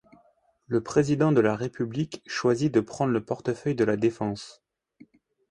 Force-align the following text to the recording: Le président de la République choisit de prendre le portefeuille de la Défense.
Le 0.65 0.81
président 0.81 1.31
de 1.31 1.41
la 1.41 1.55
République 1.55 2.23
choisit 2.25 2.73
de 2.73 2.79
prendre 2.79 3.13
le 3.13 3.23
portefeuille 3.23 3.75
de 3.75 3.83
la 3.83 3.97
Défense. 3.97 4.63